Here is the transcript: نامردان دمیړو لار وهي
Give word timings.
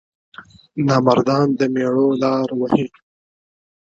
نامردان 0.87 1.47
دمیړو 1.59 2.07
لار 2.21 2.49
وهي 2.59 2.85